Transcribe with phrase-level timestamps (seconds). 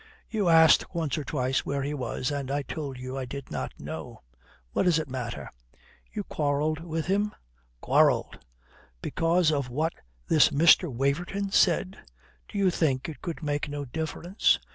[0.31, 3.79] "You asked once or twice where he was, and I told you I did not
[3.79, 4.23] know.
[4.73, 5.51] What does it matter?"
[6.11, 7.35] "You quarrelled with him?"
[7.81, 8.39] "Quarrelled!"
[9.03, 9.93] "Because of what
[10.27, 10.91] this Mr.
[10.91, 11.99] Waverton said?"
[12.47, 14.57] "Do you think it could make no difference?"